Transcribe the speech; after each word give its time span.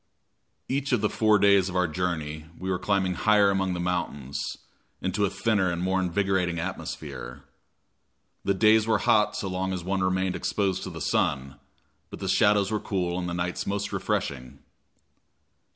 Each 0.67 0.91
of 0.93 1.01
the 1.01 1.11
four 1.11 1.37
days 1.37 1.69
of 1.69 1.75
our 1.75 1.87
journey 1.87 2.45
we 2.57 2.71
were 2.71 2.79
climbing 2.79 3.13
higher 3.13 3.51
among 3.51 3.75
the 3.75 3.79
mountains, 3.79 4.41
into 4.99 5.25
a 5.25 5.29
thinner 5.29 5.71
and 5.71 5.79
more 5.83 5.99
invigorating 5.99 6.57
atmosphere. 6.57 7.43
The 8.43 8.55
days 8.55 8.87
were 8.87 8.97
hot 9.05 9.35
so 9.35 9.47
long 9.47 9.73
as 9.73 9.83
one 9.83 10.01
remained 10.01 10.35
exposed 10.35 10.81
to 10.85 10.89
the 10.89 11.01
sun, 11.01 11.59
but 12.09 12.17
the 12.17 12.27
shadows 12.27 12.71
were 12.71 12.79
cool 12.79 13.19
and 13.19 13.29
the 13.29 13.35
nights 13.35 13.67
most 13.67 13.93
refreshing. 13.93 14.57